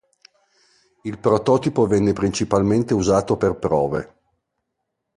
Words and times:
Il 1.03 1.19
prototipo 1.19 1.85
venne 1.85 2.11
principalmente 2.11 2.95
usato 2.95 3.37
per 3.37 3.53
prove. 3.59 4.13